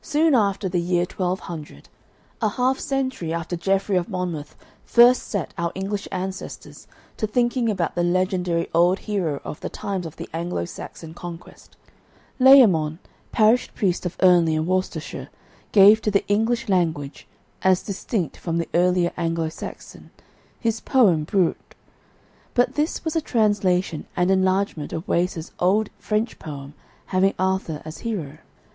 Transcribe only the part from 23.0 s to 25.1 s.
was a translation and enlargement of